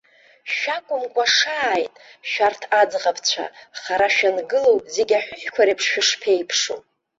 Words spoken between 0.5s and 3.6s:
Шәакәымкәа шааит, шәарҭ аӡӷабцәа,